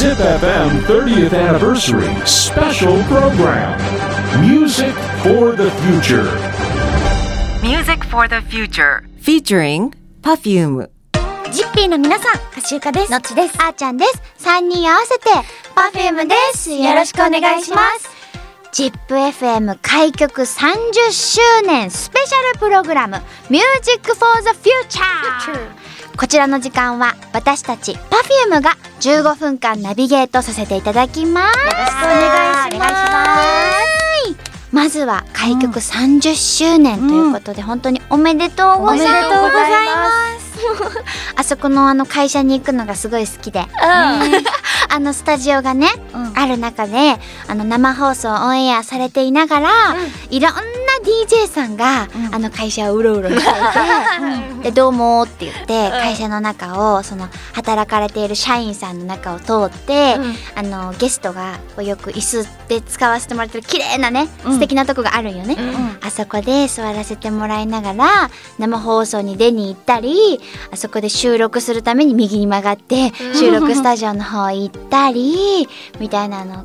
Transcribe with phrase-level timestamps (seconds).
[0.00, 3.76] Zip FM 30th Anniversary Special Program
[4.40, 6.24] Music for the Future.
[7.60, 9.04] Music for the Future.
[9.20, 9.92] featuring
[10.22, 10.88] Perfume
[11.52, 13.12] ジッピーの皆さん、カシューカです。
[13.12, 13.58] のっちです。
[13.60, 14.22] あーちゃんです。
[14.38, 15.28] 3人合わせて、
[15.74, 16.70] パフュームです。
[16.70, 18.08] よろしくお願いします。
[18.72, 23.20] ZIPFM 開局30周年スペシャルプログラム
[23.50, 25.89] Music for the Future
[26.20, 31.58] こちらの時間は私たち Perfume が15分間ナビゲートさせていただきます。
[31.58, 34.70] よろしくお願いします。
[34.70, 39.08] まずは開局30周年ということで、本当におめでとうございます。
[39.08, 41.04] おめでとうございます。
[41.36, 45.88] あそこのあの会社に行くのがすごい好きで、 あのスタジオがね、
[46.34, 47.18] ある中で
[47.48, 49.70] あの生放送オンエアされていながら、
[50.28, 50.60] いろんな
[51.02, 60.16] DJ さんが、あの会社をうろうろしていて、で「どうも」って言って会社の中をその働かれている社員さんの中を通って、
[60.54, 65.56] あのゲストがよく椅子で使わせてもらってる綺麗なね、素敵なとこがあるんよね、
[66.02, 70.40] あそこで座らせてもらいながら生放送に出に行ったり
[70.72, 76.64] あそこで収録するために右に曲がって収録スタジオの方行ったりみたいなのが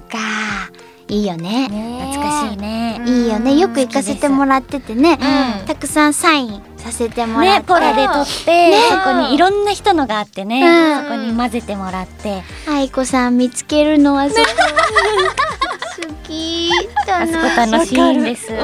[1.07, 1.67] いいよね。
[1.67, 3.01] 懐かしいね。
[3.05, 3.55] いいよね。
[3.57, 5.19] よく行かせてもらっててね、
[5.67, 8.77] たくさんサインさせてもらって、ね、ポラで撮って、ね。
[8.89, 11.03] そこにいろんな人のがあってね、うん。
[11.03, 14.45] そこに混ぜてもらって、愛子さん見つけるのはすごい。
[14.45, 14.51] 好
[16.27, 16.71] き
[17.07, 18.51] あそこ楽しいんです。
[18.51, 18.59] ね。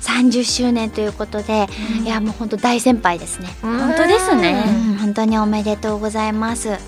[0.00, 1.66] 30周年ということで、
[2.02, 4.64] いやもう本当大先輩ですね、本当ですね。
[4.66, 6.78] うん、本当におめでとうございます。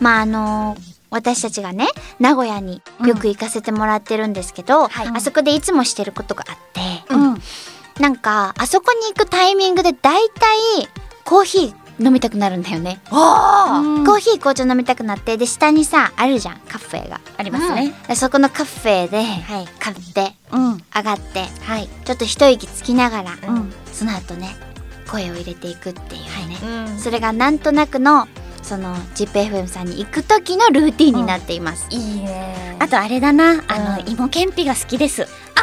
[0.00, 0.76] まああの
[1.10, 1.88] 私たちがね
[2.22, 6.80] 名古屋によく行かせてもらってるんですけど、あそこでいつもしてることがあって、
[7.12, 7.36] うん、
[8.00, 10.88] なんかあそこに行くタイミングでだいたい
[11.24, 17.92] コーヒー飲みたくなるんだよね、コーヒー紅茶飲みたくなってで下にさあるじゃんカフェがありますね。
[18.06, 19.24] でそこのカフェで
[19.80, 24.54] 買ってうん、上がってはい、ちょっと一息つきながら、うん、その後ね
[25.10, 28.28] 声を入れていくっていうね、それがなんとなくの
[28.62, 32.76] その ZIPFM さんに行く時のルーティンになっています、いいね。
[32.78, 35.26] あとあれだな、あの、芋けんぴが好きです。
[35.54, 35.60] あ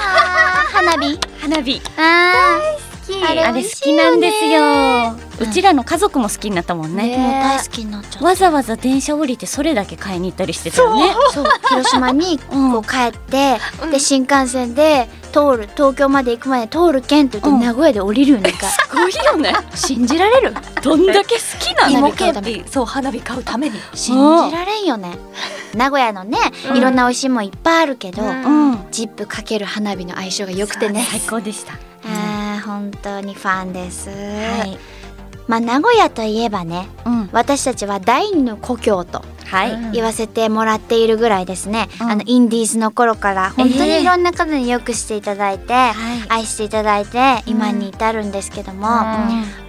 [0.69, 1.81] ー花火花火。
[1.97, 2.89] あー
[3.27, 5.15] あれあれ好きなんですよ。
[5.39, 7.17] うちらの家族も好きになったもんね。
[7.17, 11.15] もう大好きになっちゃったわざわざ電車降りてそれだけ買いに行ったりしてたよね。
[11.33, 13.57] そう広島にこう帰って、
[13.91, 19.53] で新幹線で通る東京まで行くまで通るけんって言って、名古屋で降りるよね一回すごいよね。
[19.75, 20.53] 信じられる？
[20.81, 24.15] どんだけ好きなの芋けんぴそう花火買うために 信
[24.49, 25.17] じられんよね
[25.75, 26.37] 名古屋のね、
[26.75, 28.79] いろんな美味しいもんいっぱいあるけど、うん。
[28.91, 31.73] ジップかける花火の相性が良くてね最高でした。
[32.05, 34.79] あー本当にファンです、はい。
[35.47, 37.29] まあ名古屋といえばねうん。
[37.31, 39.91] 私たちは第二の故郷とはい。
[39.93, 42.09] 言わせてもらっているぐらいですね、うん。
[42.11, 45.93] あのインディーズの頃から本当にいろんな方によくしていただいて、はい。
[46.29, 48.87] 愛していただいて今に至るんですけども、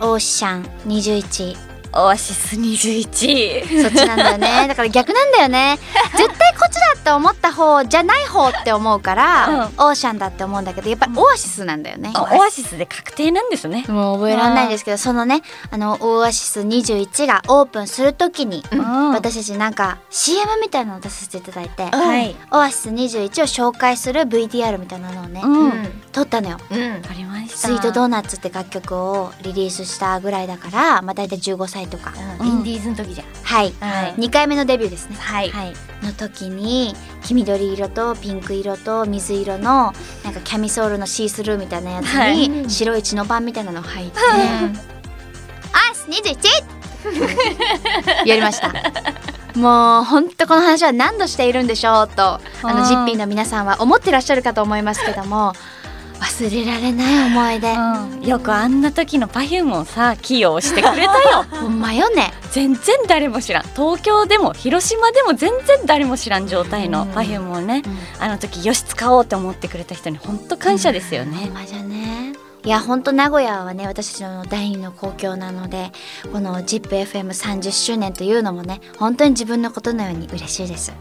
[0.01, 3.83] オーシャン21オアシス21。
[3.83, 5.79] そっちなんだよね だから逆なんだよね
[6.17, 13.85] 絶対こっちだって思った方じゃない方って思うから、オーシャンだって思うんだけどやっぱりオアシスなんだよね、あオアシスで確定なんですね。
[13.89, 22.37] もう覚えられないんですけどそのねあのオアシス21がオープンするときに、ん私たちなんか CM みたいなのを出させていただいて、はい。
[22.51, 26.03] オアシス21を紹介する VTR みたいなのをね、うん。
[26.13, 26.59] 撮ったのよ。
[26.71, 27.57] ありました。
[27.57, 32.13] スイートドーナツって楽曲をリリースしたぐらいだから、まあ、大体15歳とか、
[32.43, 33.27] インディーズの時じゃん。
[33.43, 35.51] はい、はい2回目のデビューですね、はい。
[35.51, 39.93] はい、の時に黄緑色とピンク色と水色の
[40.25, 44.19] なんかキャミソールのシースルーみたいなやつはに白いチノパンみたいなの入って
[45.73, 46.81] 「アイス 21!」
[48.27, 48.73] やりました。
[49.57, 55.55] もうほんとこの話は何度しているんでしょうとあのうんジッピーの皆さんは思ってらっしゃるかと思いますけども
[56.21, 58.29] 忘れられない思い出、うん。
[58.29, 61.45] よくあんな時の Perfume をさ起用してくれたよ。
[61.51, 63.63] ほんまよね全然誰も知らん。
[63.75, 67.83] 東京でも広島でも全然誰も知らん状態の Perfume をね、
[68.19, 71.37] あの時よし使おうって思ってくれた人に本当感謝ですよね。
[71.45, 75.93] ほんまじゃねいやほんと名古屋はね私たちの第二の故郷なので
[76.31, 80.93] この ZIPFM30 周年というのもね本当に自分のことのように嬉しいです。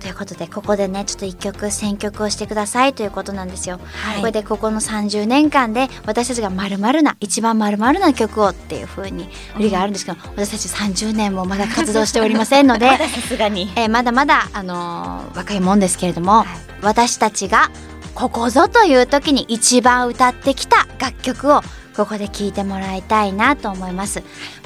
[0.00, 3.78] ということでここでねちょっと一曲選曲をしてくださいということなんですよ。
[4.20, 13.70] これでここの30年間で私たちがまるな一番まるな曲をっていう風に振りがあるんですけど、私たち30年もまだ活動しておりませんので さすがに。
[13.76, 16.44] えーまだまだ、あのー若いもんですけれども、
[16.82, 17.70] 私たちが
[18.14, 21.62] ここぞという時に一番歌ってきた楽曲を
[21.96, 24.20] ここで聴いてもらいたいなと思います。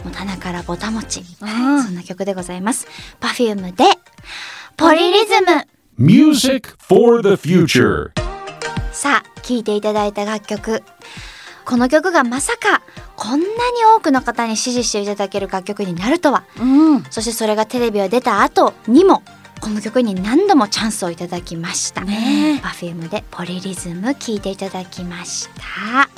[0.05, 1.83] もう棚からぼたもち、うん。
[1.83, 2.87] そんな曲でございます。
[3.21, 3.85] Perfume で
[4.77, 5.67] ポリリズム
[5.97, 8.11] Music for the future.
[8.93, 10.83] さあ聴いていただいた楽曲
[11.65, 12.83] この曲がまさか
[13.17, 13.51] こんなに
[13.97, 16.65] 多くの方に支持していただける楽曲になるとはう
[16.97, 19.23] んそしてそれがテレビを出た後にも
[19.61, 22.03] この曲に何度もチャンスをいただきました。
[22.03, 26.11] ねえ Perfume でポリリズム聴いていただきました。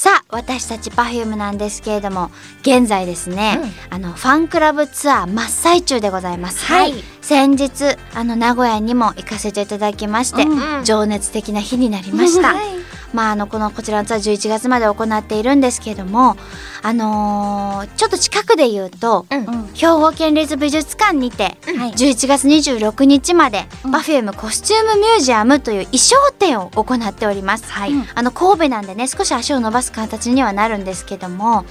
[0.00, 2.30] さあ私たち Perfume なんですけれども
[2.62, 3.60] 現在ですね、
[3.90, 6.64] あのファンクラブツアー真っ最中でございます。
[6.64, 12.54] はい先日あの名古屋にも行かせていただきまして、うん情熱的な日になりました。
[12.54, 12.66] はい
[13.12, 16.36] まああのこのこちらのツアー11月まで行っているんですけれども
[16.82, 19.66] あのーちょっと近くで言うと、うん。
[19.74, 21.92] 兵庫県立美術館にて、はい。
[21.92, 23.94] 11月26日まで、うん。
[23.94, 27.70] Perfume コスチュームミュージアムという衣装展を行っております。
[27.70, 27.92] はい。
[27.92, 28.06] うん。
[28.14, 31.64] あの神戸なんでね少し足を伸ばす形にはなるんですけども、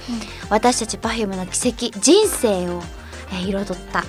[0.48, 2.82] 私たち Perfume の奇跡人生を、
[3.32, 4.04] えー彩った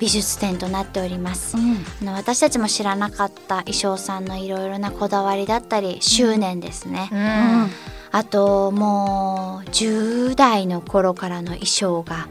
[0.00, 1.56] 美術展となっております。
[1.56, 1.84] うん。
[2.02, 7.70] あの私たちも知らなかった衣装さんのいろいろなこだわりだったり執念ですね、うん。
[8.10, 12.28] あともう10代の頃からの衣装が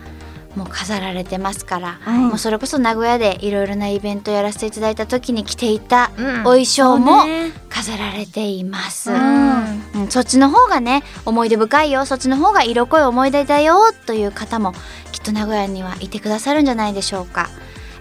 [0.56, 6.40] もう飾られてますから、うんもうそれこそ名古屋でいろいろなイベントやらせていただいた時に着ていたうん。
[6.42, 7.24] お衣装も
[7.70, 9.84] 飾られています、うん。
[9.96, 10.08] うん。
[10.10, 12.06] そっちの方がね思い出深いよ。
[12.06, 14.74] そっちの方が色濃い思い出だよという方も
[15.12, 17.50] きっと名古屋にはいてくださるんじゃないでしょうか。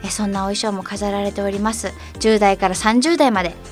[0.05, 1.93] えそんなお衣装も飾られております。
[2.19, 3.55] 10代から30代まで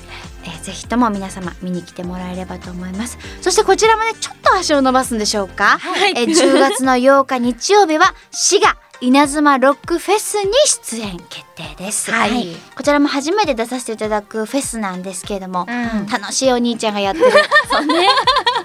[0.61, 3.17] ぜひとも皆様見に来てもらえればと思います。
[3.41, 6.13] そしてこちらもねちょっと足を伸ばすんでしょうか、はい。
[6.15, 12.55] え10月の8日日曜日は滋賀稲妻ロックフェスに出演決定です、はい。
[12.75, 16.05] こちらも初めて出させていただくフェスなんですけれども、うん。
[16.05, 17.31] 楽しいお兄ちゃんがやってる。
[17.71, 18.07] そうね。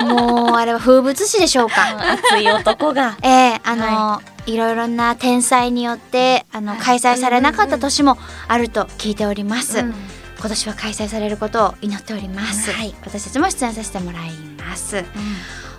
[0.00, 2.10] もうあれは風物詩でしょうか？
[2.12, 3.16] 熱い男が。
[3.24, 9.78] ええあの、い、ろいろな天才によってあの開催されなかった年もあると聞いております。
[9.78, 9.94] うん
[10.38, 12.70] 今年は開催されることを祈っております。
[12.70, 15.04] はい私たちも出演させてもらいます。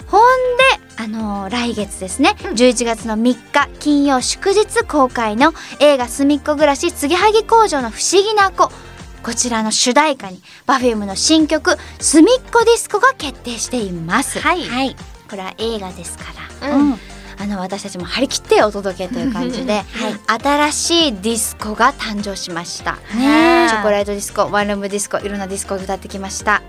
[0.07, 8.71] ほんで、あの来月ですね、11月の3日金曜祝日公開の映画すみっこ暮らし継ぎはぎ工場の不思議な子。
[9.23, 14.39] こちらの主題歌に Perfume の新曲「すみっこディスコ」が決定しています。
[14.39, 14.95] はいはい
[15.29, 16.23] これは映画ですか
[16.61, 16.99] ら、うん
[17.39, 19.83] あの私たちも張り切ってお届けという感じで、
[20.27, 22.95] 新しいディスコが誕生しました。
[23.15, 26.61] ねチョコレートディスコ、ワンルームディスコ、いろんなディスコを歌ってきました。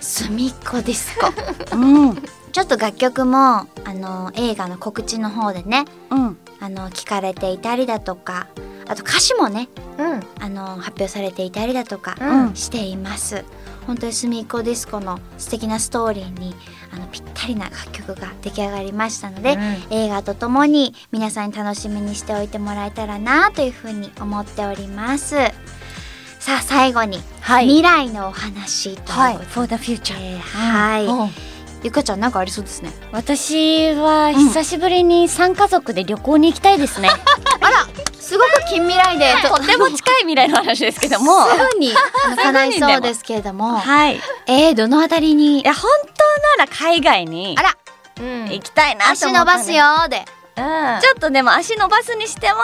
[0.00, 1.32] すみっこディスコ。
[1.76, 8.46] うんちょっと楽曲もあの映画の告知の方でね、うんあの聞かれていたりだとか、
[8.86, 10.20] あと歌詞もね、うん。
[10.40, 12.54] あの発表されていたりだとかうん。
[12.54, 13.44] しています。
[13.86, 16.54] 本当にすみっこディスコの素敵なストーリーに
[16.90, 19.58] あのぴったりな楽曲が出来上がりましたので、
[19.90, 25.36] 映画とともに皆さんに楽しみにしておいてもらえたらなというふうに思っております。
[26.40, 27.66] さあ最後に、はい。
[27.66, 29.36] 未来のお話とはい。
[29.38, 31.30] For the future えーはい、うん。
[31.82, 32.90] ゆかちゃんなんかありそうですね。
[33.12, 37.10] 私は久しぶりに3家族で旅行に行きたいですね、
[38.24, 39.32] すごく近未来で。
[39.46, 41.46] とっても近い未来の話ですけども。
[41.46, 41.92] すぐに
[42.42, 44.16] 叶いそうですけれども、はい。
[44.16, 45.62] いえー、どのあたりに？
[45.62, 45.90] や本
[46.56, 47.76] 当なら海外にあら。
[48.20, 48.44] うん。
[48.46, 50.24] 行きたいなと足伸ばすよーで。
[50.56, 51.00] うん。
[51.02, 52.60] ちょっとでも足伸ばすにしても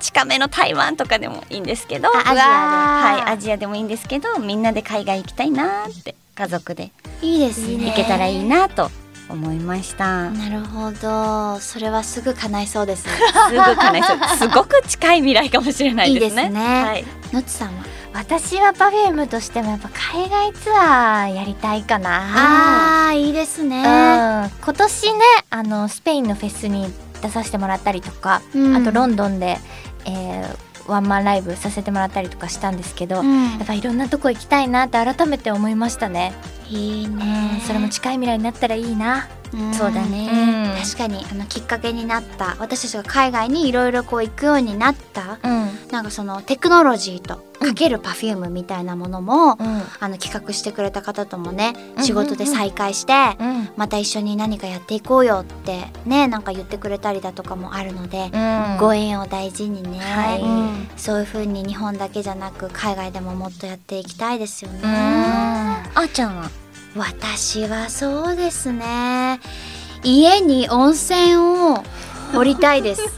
[0.00, 2.08] 近めの台湾とかでもいいんですけど。
[2.08, 2.40] あアジアで。
[2.40, 6.90] はいアジアでもいいんですけどみんなで海外行きたいなって家族で。
[7.20, 7.90] いいですね。
[7.90, 8.90] 行けたらいいなと
[9.32, 10.30] 思いました。
[10.30, 11.58] なるほど。
[11.60, 13.08] それはすぐ叶いそうです す
[13.54, 14.18] ぐ叶いそう。
[14.38, 16.42] すごく近い未来かもしれないですね。
[16.42, 16.84] いいですね。
[16.84, 17.84] はい、のつさんは？
[18.14, 23.08] 私は Perfume としてもやっぱ海外ツアーやりたいかな。
[23.08, 23.78] あーいいですね。
[23.78, 23.84] うん。
[23.84, 25.20] 今年ね
[25.50, 28.76] あのスペインのフェスに出させてもらったりとか、うん。
[28.76, 29.58] あとロンドンで、
[30.04, 33.52] えーワンマンライブさせてもらったりとかしたんですけど、うん。
[33.52, 36.32] やっぱいろんなとこ行きたいなって改めて思いましたね、
[36.72, 37.62] いいうんね。
[37.66, 39.74] それも近い未来になったらいいな、うん。
[39.74, 40.74] そうだね。
[40.82, 41.24] 確かに。
[41.30, 45.90] あのきっかけになった私たちが海外にいろいろこう行くようになったうん。
[45.90, 49.82] なんかそのテクノロジーとかけるパフュームみたいなものも、うん。
[50.00, 53.68] あの企画してくれた方ともねうん仕事で再会して、うん。
[53.76, 58.76] また一緒に何かやっていこうよってねなんか言ってくれたりだとかもあるので、うん。
[58.78, 60.40] ご縁を大事にね、はい。
[60.42, 60.88] うん。
[60.96, 64.80] そういう風に日本だけじゃなく海外でももっとやっていきたいですよね。
[64.82, 64.90] うん。
[64.90, 66.61] あーちゃんは？
[66.96, 69.40] 私はそうですね。
[70.02, 71.82] 家に温泉を
[72.34, 73.02] 掘りたいです。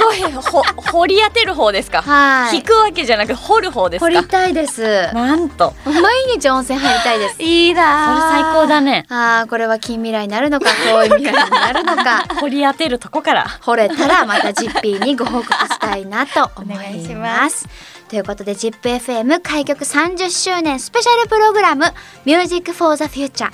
[0.00, 0.22] ごい。
[0.32, 2.02] ほ掘り当てる方ですか？
[2.02, 2.56] はい。
[2.56, 4.06] 引くわけじゃなく掘る方ですか？
[4.06, 5.10] 掘りたいです。
[5.14, 5.74] なんと。
[5.84, 5.94] 毎
[6.36, 7.36] 日温泉入りたいです。
[7.42, 9.06] いいそれな最高だね。
[9.08, 12.24] あーこれは近未来になるのか遠い未来になるのか。
[12.40, 13.46] 掘り当てるとこから。
[13.62, 16.86] 掘れたらまた ZIP にご報告したいなと思います。
[16.88, 17.66] お願いします
[18.12, 21.86] ということで ZIPFM 開局30周年スペシャルプログラム
[22.26, 23.50] Music for the Future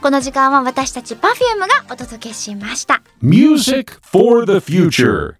[0.00, 3.02] この時間は私たち Perfume がお届けしました。
[3.20, 5.37] Music for the future.